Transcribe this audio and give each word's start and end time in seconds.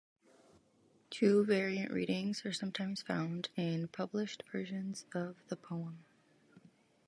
Two 1.11 1.45
variant 1.45 1.91
readings 1.91 2.43
are 2.43 2.51
sometimes 2.51 3.03
found 3.03 3.49
in 3.55 3.87
published 3.89 4.41
versions 4.51 5.05
of 5.13 5.35
the 5.49 5.55
poem. 5.55 6.03